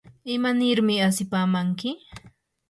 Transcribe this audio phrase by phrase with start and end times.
[0.35, 1.89] ¿imanirmi asipamanki?